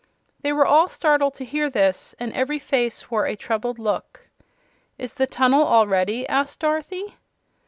[0.41, 4.29] They were all startled to hear this, and every face wore a troubled look.
[4.97, 7.17] "Is the tunnel all ready?" asked Dorothy.